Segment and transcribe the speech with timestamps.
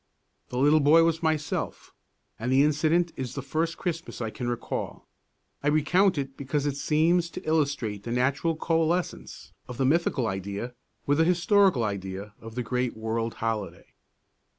[0.49, 1.93] The little boy was myself,
[2.39, 5.07] and the incident is the first Christmas that I can recall.
[5.61, 10.73] I recount it because it seems to illustrate the natural coalescence of the mythical idea
[11.05, 13.93] with the historical idea of the great world holiday.